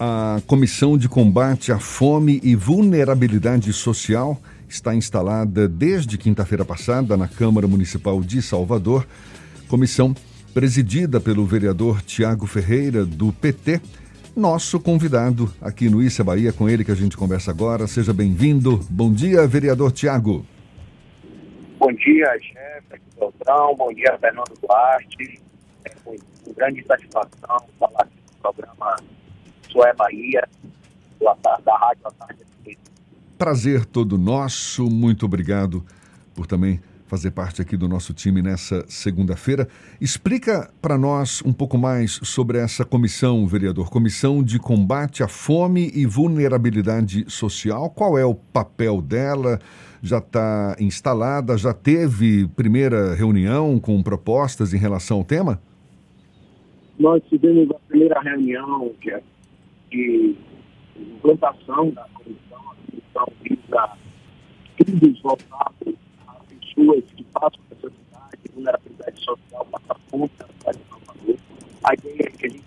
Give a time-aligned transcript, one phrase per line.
[0.00, 7.26] A Comissão de Combate à Fome e Vulnerabilidade Social está instalada desde quinta-feira passada na
[7.26, 9.04] Câmara Municipal de Salvador.
[9.66, 10.14] Comissão
[10.54, 13.80] presidida pelo vereador Tiago Ferreira, do PT.
[14.36, 17.88] Nosso convidado aqui no Issa Bahia, com ele que a gente conversa agora.
[17.88, 18.78] Seja bem-vindo.
[18.88, 20.46] Bom dia, vereador Tiago.
[21.76, 22.38] Bom dia,
[23.18, 23.74] Beltrão.
[23.74, 25.40] Bom dia, Fernando Duarte.
[25.84, 26.14] É com
[26.56, 28.96] grande satisfação falar aqui no programa
[29.68, 30.48] Isso é Bahia,
[31.20, 32.02] da, da Rádio.
[33.36, 35.84] Prazer todo nosso, muito obrigado
[36.34, 39.68] por também fazer parte aqui do nosso time nessa segunda-feira.
[40.00, 45.90] Explica para nós um pouco mais sobre essa comissão, vereador, Comissão de Combate à Fome
[45.94, 47.90] e Vulnerabilidade Social.
[47.90, 49.58] Qual é o papel dela?
[50.02, 51.56] Já está instalada?
[51.56, 55.60] Já teve primeira reunião com propostas em relação ao tema?
[56.98, 59.22] Nós tivemos a primeira reunião que é
[59.90, 60.36] de
[60.96, 63.98] implantação da comissão, a comissão visa
[64.78, 65.94] estudos voltados
[66.26, 71.36] a pessoas que passam necessidade, vulnerabilidade social, passar fome na cidade de Salvador.
[71.84, 72.64] A ideia é que a gente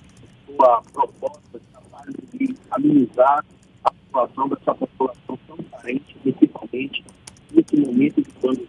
[0.47, 3.45] tenha a proposta de trabalho de amenizar
[3.83, 7.05] a situação dessa população tão carente, principalmente
[7.51, 8.67] nesse momento de pandemia.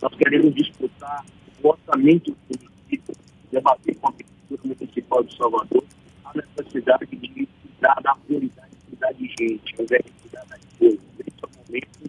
[0.00, 1.24] Nós queremos disputar
[1.62, 3.14] o orçamento do município,
[3.50, 5.84] debater com a Prefeitura Municipal de Salvador
[6.24, 7.48] a necessidade de
[7.82, 11.00] cuidar da prioridade cuidar de gente, ao invés de cuidar das coisas.
[11.18, 12.02] Esse é o momento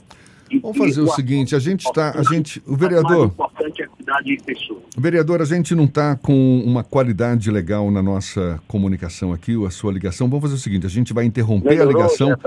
[0.61, 4.37] Vamos fazer o seguinte, a gente está, a gente, o vereador, importante é cuidar de
[4.37, 4.83] pessoas.
[4.95, 9.91] Vereador, a gente não está com uma qualidade legal na nossa comunicação aqui, a sua
[9.91, 10.29] ligação.
[10.29, 12.37] Vamos fazer o seguinte, a gente vai interromper Melhorou, a ligação.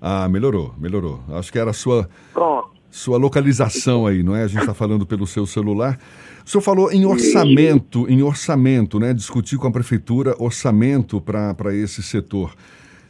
[0.00, 1.20] Ah, melhorou, melhorou.
[1.28, 2.71] Acho que era a sua Pronto.
[2.92, 4.42] Sua localização aí, não é?
[4.42, 5.98] A gente está falando pelo seu celular.
[6.44, 9.14] O senhor falou em orçamento, em orçamento, né?
[9.14, 12.54] Discutir com a prefeitura orçamento para esse setor.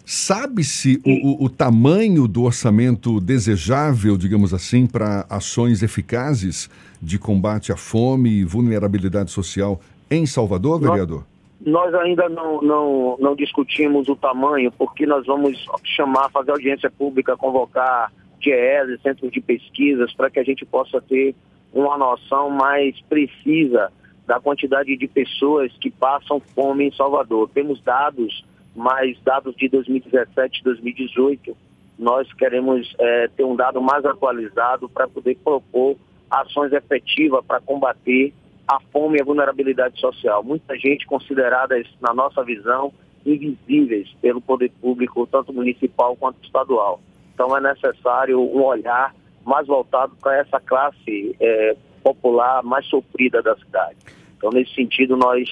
[0.05, 7.73] Sabe-se o, o, o tamanho do orçamento desejável, digamos assim, para ações eficazes de combate
[7.73, 11.25] à fome e vulnerabilidade social em Salvador, Nós- vereador?
[11.65, 17.37] Nós ainda não, não, não discutimos o tamanho, porque nós vamos chamar, fazer audiência pública,
[17.37, 21.35] convocar GES, centros de pesquisas, para que a gente possa ter
[21.73, 23.91] uma noção mais precisa
[24.27, 27.49] da quantidade de pessoas que passam fome em Salvador.
[27.53, 28.45] Temos dados,
[28.75, 31.57] mas dados de 2017 e 2018,
[31.99, 35.97] nós queremos eh, ter um dado mais atualizado para poder propor
[36.31, 38.33] ações efetivas para combater
[38.67, 40.43] a fome e a vulnerabilidade social.
[40.43, 42.93] Muita gente consideradas, na nossa visão,
[43.25, 47.01] invisíveis pelo poder público, tanto municipal quanto estadual.
[47.33, 53.57] Então é necessário um olhar mais voltado para essa classe eh, popular mais sofrida da
[53.57, 53.97] cidade.
[54.37, 55.49] Então, nesse sentido, nós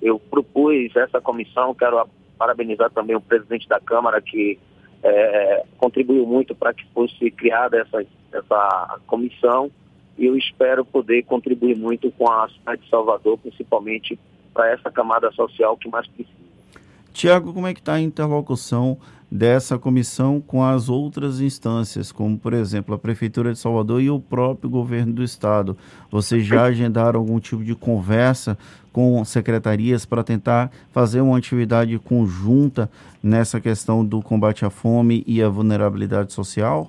[0.00, 4.58] eu propus essa comissão, quero parabenizar também o presidente da Câmara, que
[5.02, 9.70] eh, contribuiu muito para que fosse criada essa, essa comissão
[10.18, 14.18] e eu espero poder contribuir muito com a cidade de Salvador, principalmente
[14.52, 16.51] para essa camada social que mais precisa.
[17.12, 18.96] Tiago, como é que está a interlocução
[19.30, 24.18] dessa comissão com as outras instâncias, como, por exemplo, a Prefeitura de Salvador e o
[24.18, 25.76] próprio governo do Estado?
[26.10, 28.56] Vocês já agendaram algum tipo de conversa
[28.92, 32.90] com secretarias para tentar fazer uma atividade conjunta
[33.22, 36.88] nessa questão do combate à fome e à vulnerabilidade social?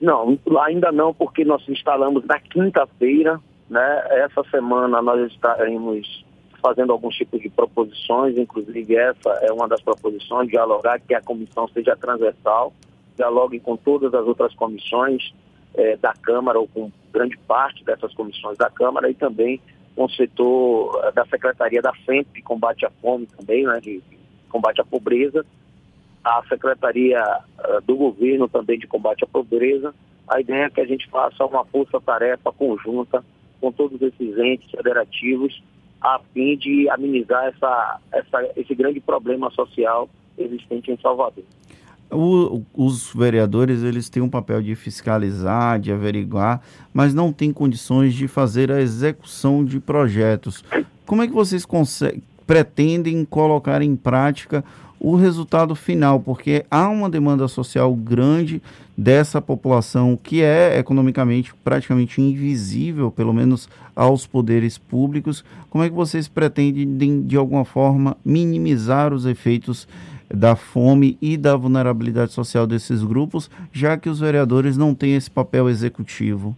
[0.00, 3.40] Não, ainda não, porque nós instalamos na quinta-feira,
[3.70, 4.04] né?
[4.10, 6.21] Essa semana nós estaremos
[6.62, 11.66] fazendo alguns tipos de proposições, inclusive essa é uma das proposições, dialogar que a comissão
[11.68, 12.72] seja transversal,
[13.16, 15.34] dialogue com todas as outras comissões
[15.74, 19.60] eh, da Câmara ou com grande parte dessas comissões da Câmara e também
[19.96, 24.48] com o setor eh, da Secretaria da FEMP, combate à fome também, né, de de
[24.48, 25.44] combate à pobreza,
[26.22, 27.20] a Secretaria
[27.58, 29.92] eh, do Governo também de combate à pobreza.
[30.28, 33.24] A ideia é que a gente faça uma força-tarefa conjunta
[33.60, 35.62] com todos esses entes federativos
[36.02, 41.44] a fim de amenizar essa, essa, esse grande problema social existente em Salvador.
[42.10, 46.60] O- os vereadores eles têm um papel de fiscalizar, de averiguar,
[46.92, 50.62] mas não têm condições de fazer a execução de projetos.
[51.06, 51.64] Como é que vocês
[52.46, 54.62] pretendem colocar em prática
[55.02, 56.20] o resultado final?
[56.20, 58.62] Porque há uma demanda social grande
[58.96, 65.44] dessa população que é economicamente praticamente invisível, pelo menos aos poderes públicos.
[65.68, 69.88] Como é que vocês pretendem, de, alguma forma, minimizar os efeitos
[70.32, 75.30] da fome e da vulnerabilidade social desses grupos, já que os vereadores não têm esse
[75.30, 76.56] papel executivo?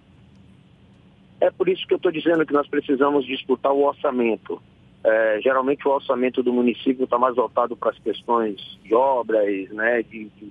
[1.41, 4.61] É por isso que eu estou dizendo que nós precisamos disputar o orçamento.
[5.05, 10.03] É, geralmente o orçamento do município está mais voltado para as questões de obras, né,
[10.03, 10.51] de, de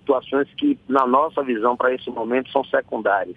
[0.00, 3.36] situações que, na nossa visão, para esse momento, são secundárias.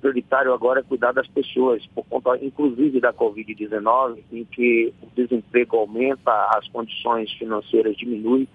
[0.00, 5.76] Prioritário agora é cuidar das pessoas, por conta, inclusive, da Covid-19, em que o desemprego
[5.76, 8.46] aumenta, as condições financeiras diminuem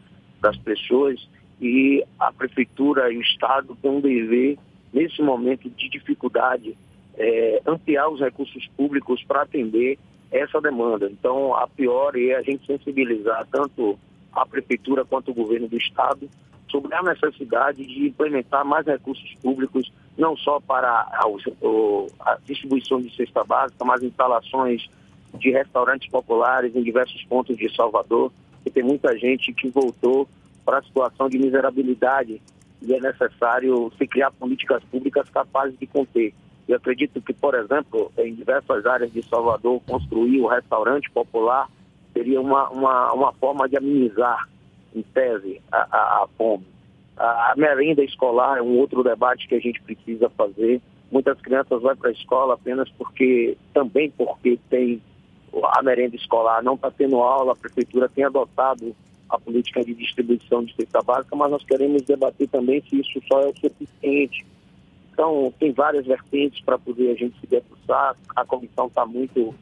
[0.41, 1.27] das pessoas
[1.61, 4.57] e a prefeitura e o Estado têm um dever,
[4.93, 6.75] nesse momento de dificuldade,
[7.17, 9.99] é, ampliar os recursos públicos para atender
[10.39, 11.09] essa demanda.
[11.11, 13.97] Então, a pior é a gente sensibilizar tanto
[14.33, 16.29] a prefeitura quanto o governo do Estado
[16.69, 23.43] sobre a necessidade de implementar mais recursos públicos, não só para a, distribuição de cesta
[23.43, 24.89] básica, mas instalações
[25.37, 28.31] de restaurantes populares em diversos pontos de Salvador,
[28.63, 30.27] que tem muita gente que voltou
[30.65, 32.41] para a situação de miserabilidade
[32.81, 36.33] e é necessário se criar políticas públicas capazes de conter.
[36.67, 41.69] Eu acredito que, por exemplo, em diversas áreas de Salvador, construir o um restaurante popular
[42.13, 44.47] seria uma, uma, uma forma de amenizar,
[44.95, 46.65] em tese, a, a, a fome.
[47.17, 50.81] A, a merenda escolar é um outro debate que a gente precisa fazer.
[51.11, 55.01] Muitas crianças vão para a escola apenas porque, também porque tem
[55.63, 58.95] a merenda escolar, não está tendo aula, a prefeitura tem adotado
[59.29, 63.41] a política de distribuição de cesta básica, mas nós queremos debater também se isso só
[63.41, 64.45] é o suficiente.
[65.15, 68.17] Então, tem várias vertentes para poder a gente se debruçar.
[68.35, 69.55] A comissão está muito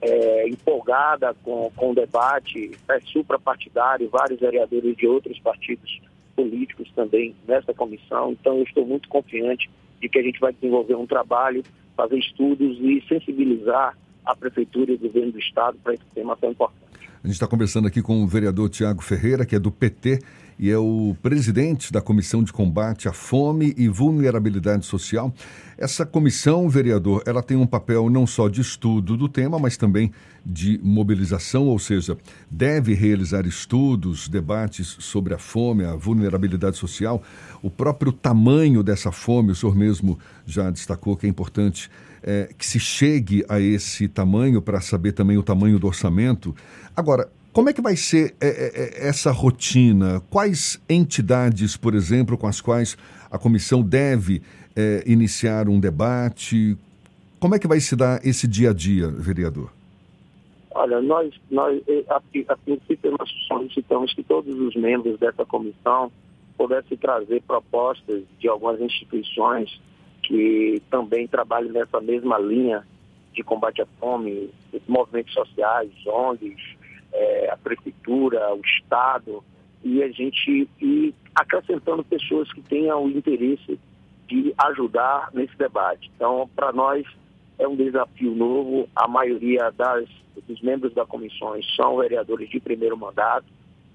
[0.00, 6.00] é, empolgada com, com o debate, é suprapartidário, vários vereadores de outros partidos
[6.36, 8.30] políticos também nessa comissão.
[8.30, 9.68] Então, eu estou muito confiante
[10.00, 11.64] de que a gente vai desenvolver um trabalho,
[11.96, 16.52] fazer estudos e sensibilizar a Prefeitura e o governo do Estado para esse tema tão
[16.52, 16.80] importante.
[17.24, 20.20] A gente está conversando aqui com o vereador Tiago Ferreira, que é do PT
[20.62, 25.34] e é o presidente da Comissão de Combate à Fome e Vulnerabilidade Social.
[25.76, 30.12] Essa comissão, vereador, ela tem um papel não só de estudo do tema, mas também
[30.46, 32.16] de mobilização, ou seja,
[32.48, 37.20] deve realizar estudos, debates sobre a fome, a vulnerabilidade social,
[37.60, 40.16] o próprio tamanho dessa fome, o senhor mesmo
[40.46, 41.90] já destacou que é importante
[42.22, 46.54] é, que se chegue a esse tamanho para saber também o tamanho do orçamento.
[46.94, 50.20] Agora, como é que vai ser é, é, é, essa rotina?
[50.30, 52.96] Quais entidades, por exemplo, com as quais
[53.30, 54.42] a comissão deve
[54.74, 56.76] é, iniciar um debate?
[57.38, 59.70] Como é que vai se dar esse dia a dia, vereador?
[60.70, 66.10] Olha, nós, nós a, a princípio, nós solicitamos que todos os membros dessa comissão
[66.56, 69.78] pudessem trazer propostas de algumas instituições
[70.22, 72.82] que também trabalham nessa mesma linha
[73.34, 74.48] de combate à fome,
[74.88, 76.81] movimentos sociais, ONGs,
[77.12, 79.44] é, a prefeitura, o Estado,
[79.84, 83.78] e a gente ir acrescentando pessoas que tenham o interesse
[84.28, 86.10] de ajudar nesse debate.
[86.16, 87.06] Então, para nós
[87.58, 88.88] é um desafio novo.
[88.94, 90.08] A maioria das,
[90.46, 93.46] dos membros da comissão são vereadores de primeiro mandato.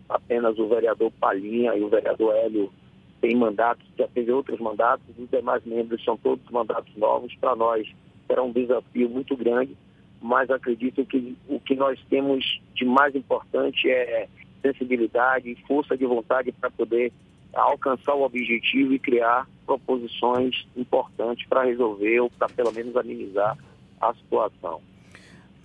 [0.10, 2.72] Apenas o vereador Palhinha e o vereador Hélio
[3.19, 5.06] têm mandatos, já teve outros mandatos.
[5.18, 7.34] Os demais membros são todos mandatos novos.
[7.36, 7.88] Para nós
[8.28, 9.75] será um desafio muito grande
[10.22, 14.28] mas acredito que o que nós temos de mais importante é
[14.62, 17.12] sensibilidade força de vontade para poder
[17.54, 23.58] alcançar o objetivo e criar proposições importantes para resolver ou para pelo menos amenizar
[24.00, 24.81] a situação.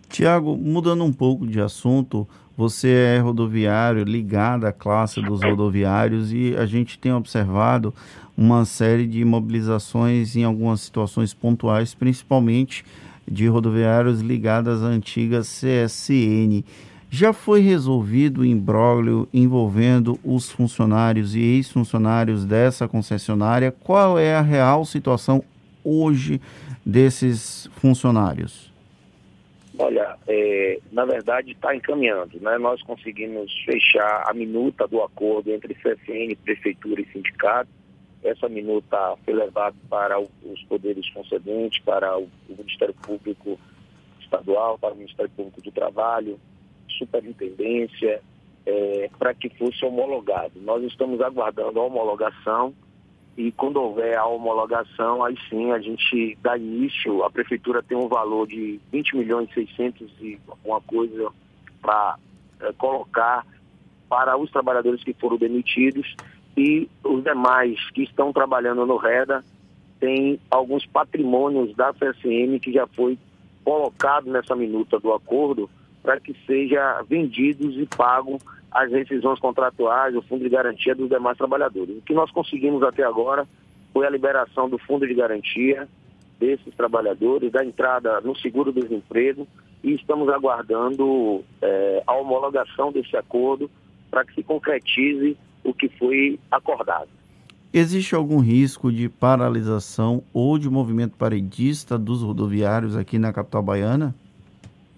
[0.09, 6.55] Tiago, mudando um pouco de assunto, você é rodoviário ligado à classe dos rodoviários e
[6.57, 7.94] a gente tem observado
[8.37, 12.85] uma série de mobilizações em algumas situações pontuais, principalmente
[13.26, 16.64] de rodoviários ligadas à antiga CSN.
[17.10, 23.70] Já foi resolvido o imbróglio envolvendo os funcionários e ex-funcionários dessa concessionária?
[23.70, 25.44] Qual é a real situação
[25.84, 26.41] hoje
[26.84, 28.72] desses funcionários?
[29.79, 32.38] Olha, é, na verdade está encaminhando.
[32.41, 32.56] Né?
[32.58, 37.81] Nós conseguimos fechar a minuta do acordo entre CSN, Prefeitura e Sindicato
[38.22, 43.58] essa minuta foi levada para os poderes concedentes, para o Ministério Público
[44.20, 46.38] Estadual, para o Ministério Público do Trabalho,
[46.98, 48.22] Superintendência,
[48.64, 50.60] é, para que fosse homologado.
[50.60, 52.72] Nós estamos aguardando a homologação
[53.36, 58.06] e quando houver a homologação, aí sim a gente dá início, a Prefeitura tem um
[58.06, 61.31] valor de 20 milhões e 600 e alguma coisa
[61.81, 62.19] para
[62.60, 63.44] é, colocar
[64.08, 66.14] para os trabalhadores que foram demitidos
[66.56, 69.44] e os demais que estão trabalhando no REDA
[69.99, 73.19] têm alguns patrimônios da CSM que já foi
[73.65, 75.71] colocado nessa minuta do acordo
[76.03, 78.39] para que seja vendidos e pago
[78.71, 81.99] as rescisões contratuais, o fundo de garantia dos demais trabalhadores.
[81.99, 83.47] O que nós conseguimos até agora
[83.93, 85.89] foi a liberação do fundo de garantia
[86.41, 89.47] desses trabalhadores, da entrada no seguro-desemprego
[89.85, 93.71] e estamos aguardando é, a homologação desse acordo
[94.11, 97.09] para que se concretize o que foi acordado.
[97.73, 104.15] Existe algum risco de paralisação ou de movimento paredista dos rodoviários aqui na capital baiana?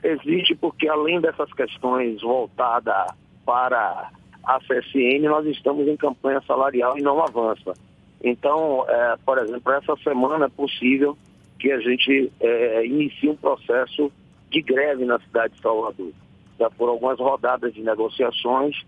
[0.02, 3.12] Existe, porque além dessas questões voltadas
[3.46, 4.10] para
[4.42, 7.74] a CSN, nós estamos em campanha salarial e não avança.
[8.22, 11.16] Então, é, por exemplo, essa semana é possível
[11.58, 14.10] que a gente é, inicie um processo
[14.50, 16.10] de greve na cidade de Salvador.
[16.58, 18.84] Já por algumas rodadas de negociações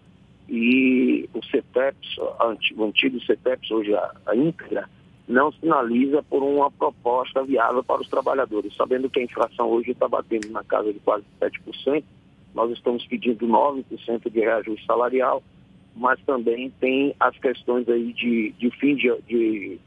[0.49, 2.19] e o CETEPS,
[2.77, 4.89] o antigo CETEPS, hoje a, a íntegra,
[5.29, 8.75] não sinaliza por uma proposta viável para os trabalhadores.
[8.77, 12.05] Sabendo que a inflação hoje está batendo na casa de quase 7%,
[12.55, 15.43] nós estamos pedindo 9% de reajuste salarial,
[15.95, 19.79] mas também tem as questões aí de, de fim de, de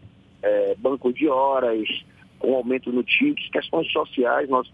[0.43, 1.87] é, banco de horas,
[2.37, 4.49] com aumento no TICS, questões sociais.
[4.49, 4.69] Nós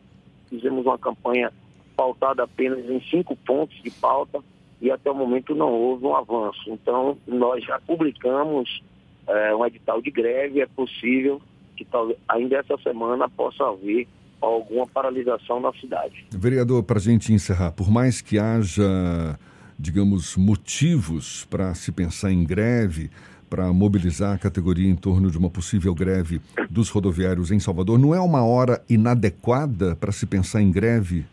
[0.49, 1.53] fizemos uma campanha
[1.95, 4.43] pautada apenas em cinco pontos de pauta
[4.81, 6.61] e até o momento não houve um avanço.
[6.67, 8.83] Então, nós já publicamos
[9.27, 11.41] é, um edital de greve, é possível
[11.75, 14.07] que talvez ainda essa semana possa haver
[14.41, 16.25] alguma paralisação na cidade.
[16.31, 19.37] Vereador, para a gente encerrar, por mais que haja,
[19.77, 23.09] digamos, motivos para se pensar em greve,
[23.49, 28.13] para mobilizar a categoria em torno de uma possível greve dos rodoviários em Salvador, não
[28.13, 31.25] é uma hora inadequada para se pensar em greve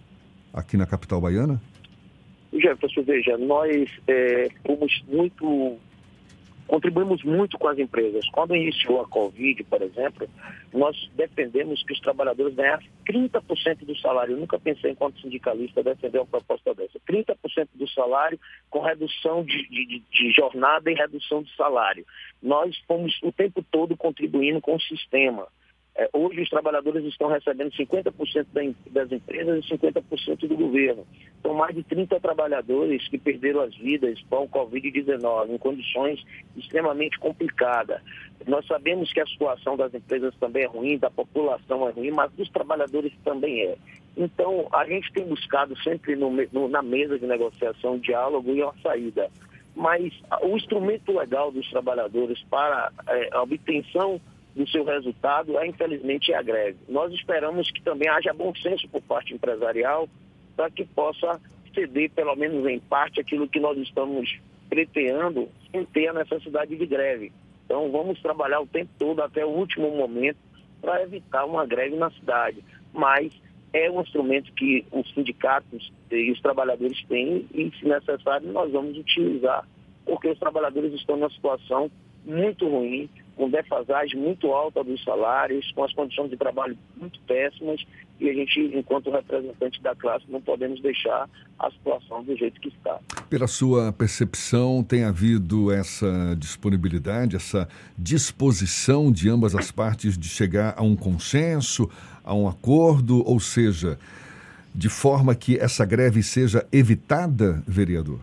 [0.53, 1.61] aqui na capital baiana?
[2.63, 5.79] Jefferson, veja, nós é, fomos muito
[6.73, 8.27] contribuímos muito com as empresas.
[8.31, 10.27] Quando iniciou a Covid, por exemplo,
[10.73, 14.33] nós defendemos que os trabalhadores ganhassem 30% do salário.
[14.33, 16.99] Eu nunca pensei, enquanto sindicalista, defender uma proposta dessa.
[17.01, 18.41] 30% do salário
[18.71, 22.07] com redução de, de, de, jornada e redução de salário.
[22.43, 25.47] Nós fomos o tempo todo contribuindo com o sistema.
[25.95, 28.47] É, hoje os trabalhadores estão recebendo 50%
[28.91, 31.07] das empresas e 50% do governo.
[31.43, 36.25] São mais de 30 trabalhadores que perderam as vidas com o Covid-19 em condições
[36.57, 38.01] extremamente complicadas.
[38.47, 42.33] Nós sabemos que a situação das empresas também é ruim, da população é ruim, mas
[42.33, 43.77] dos trabalhadores também é.
[44.17, 48.75] Então, a gente tem buscado sempre no, no, na mesa de negociação, diálogo e uma
[48.83, 49.31] saída.
[49.75, 54.21] Mas o instrumento legal dos trabalhadores para é, a obtenção
[54.55, 56.79] do seu resultado é, infelizmente, a greve.
[56.89, 60.09] Nós esperamos que também haja bom senso por parte empresarial
[60.57, 61.41] para que possa
[61.75, 66.87] ceder, pelo menos em parte, aquilo que nós estamos preteando sem ter a necessidade de
[66.87, 67.33] greve.
[67.65, 70.39] Então, vamos trabalhar o tempo todo até o último momento
[70.81, 72.63] para evitar uma greve na cidade.
[72.93, 73.33] Mas
[73.73, 78.99] é um instrumento que os sindicatos e os trabalhadores têm e, se necessário, nós vamos
[78.99, 79.67] utilizar,
[80.05, 81.91] porque os trabalhadores estão numa situação
[82.25, 83.09] muito ruim,
[83.43, 87.85] com defasagem muito alta dos salários, com as condições de trabalho muito péssimas,
[88.21, 92.69] e a gente, enquanto representante da classe, não podemos deixar a situação do jeito que
[92.69, 93.01] está.
[93.29, 97.69] Pela sua percepção, tem havido essa disponibilidade, essa
[97.99, 101.91] disposição de ambas as partes de chegar a um consenso,
[102.23, 103.99] a um acordo, ou seja,
[104.73, 108.21] de forma que essa greve seja evitada, vereador?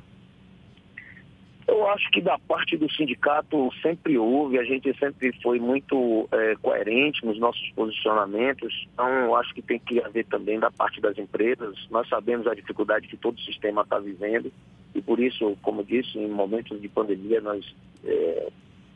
[1.94, 7.26] Acho que da parte do sindicato sempre houve, a gente sempre foi muito é, coerente
[7.26, 11.76] nos nossos posicionamentos, então acho que tem que haver também da parte das empresas.
[11.90, 14.52] Nós sabemos a dificuldade que todo o sistema está vivendo
[14.94, 17.66] e por isso, como disse, em momentos de pandemia nós
[18.06, 18.50] é,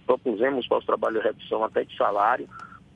[0.05, 2.47] propusemos para os trabalhos redução até de salário,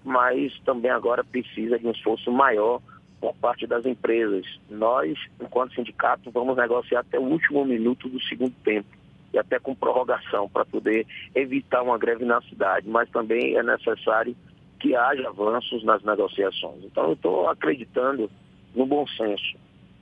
[0.04, 2.82] mas também agora precisa de um esforço maior
[3.20, 4.46] por parte das empresas.
[4.70, 8.97] Nós, enquanto sindicato, vamos negociar até o último minuto do segundo tempo
[9.38, 14.36] e até com prorrogação para poder evitar uma greve na cidade, mas também é necessário
[14.80, 16.84] que haja avanços nas negociações.
[16.84, 18.30] Então eu estou acreditando
[18.76, 19.56] no bom senso,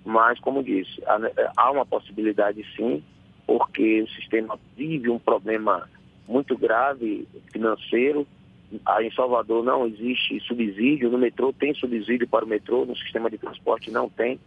[0.06, 1.02] mas como disse,
[1.58, 3.04] há uma possibilidade sim,
[3.46, 5.88] porque o sistema vive um problema
[6.28, 8.26] muito grave financeiro.
[9.00, 13.38] Em Salvador não existe subsídio, no metrô tem subsídio para o metrô, no sistema de
[13.38, 14.40] transporte não tem.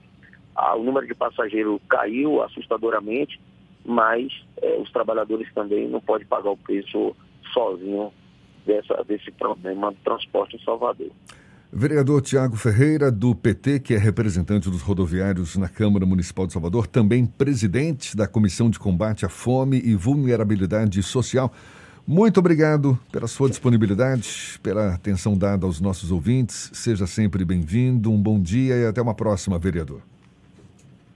[0.76, 3.40] O número de passageiros caiu assustadoramente
[3.88, 4.30] mas
[4.60, 7.16] é, os trabalhadores também não podem pagar o preço
[7.54, 8.12] sozinho
[8.66, 11.10] dessa, desse problema do transporte em Salvador.
[11.72, 16.86] Vereador Tiago Ferreira, do PT, que é representante dos rodoviários na Câmara Municipal de Salvador,
[16.86, 21.52] também presidente da Comissão de Combate à Fome e Vulnerabilidade Social.
[22.06, 26.70] Muito obrigado pela sua disponibilidade, pela atenção dada aos nossos ouvintes.
[26.74, 30.02] Seja sempre bem-vindo, um bom dia e até uma próxima, vereador.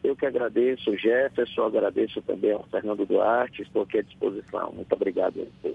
[0.03, 4.73] Eu que agradeço, Jefferson, agradeço também ao Fernando Duarte, estou aqui à disposição.
[4.73, 5.69] Muito obrigado a